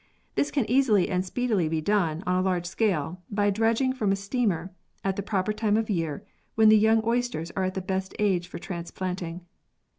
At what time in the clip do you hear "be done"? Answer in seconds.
1.69-2.23